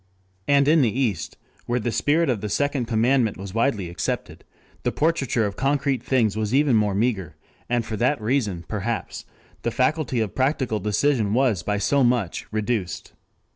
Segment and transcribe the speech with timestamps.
[0.47, 4.43] And in the East, where the spirit of the second commandment was widely accepted,
[4.81, 7.35] the portraiture of concrete things was even more meager,
[7.69, 9.25] and for that reason perhaps
[9.61, 13.13] the faculty of practical decision was by so much reduced.